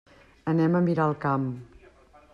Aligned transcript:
Anem 0.53 0.77
a 0.79 0.81
Miralcamp. 0.87 1.47